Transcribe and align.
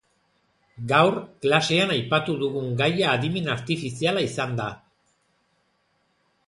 Gaur, 0.91 1.17
klasean 1.45 1.93
aipatu 1.97 2.37
dugun 2.45 2.73
gaia 2.81 3.11
adimen 3.17 3.53
artifiziala 3.59 4.27
izan 4.31 4.61
da. 4.63 4.71